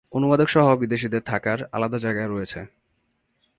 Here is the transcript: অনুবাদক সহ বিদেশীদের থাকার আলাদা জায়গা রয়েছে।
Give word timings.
অনুবাদক 0.11 0.47
সহ 0.47 0.75
বিদেশীদের 0.75 1.21
থাকার 1.21 1.59
আলাদা 1.71 1.97
জায়গা 1.97 2.27
রয়েছে। 2.27 2.59